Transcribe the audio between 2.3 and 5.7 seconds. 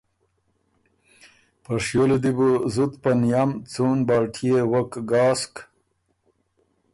بُو زُت په نئم څُون بالټيې وک ګاسک۔